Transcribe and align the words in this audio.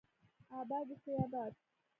اباد 0.59 0.87
اوسي 0.91 1.11
اباد 1.23 1.53